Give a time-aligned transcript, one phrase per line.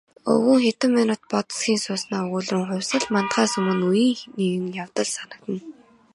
[0.31, 5.63] Өвгөн хэдэн минут бодос хийж сууснаа өгүүлрүүн "Хувьсгал мандахаас өмнө үеийн нэгэн явдал санагдана".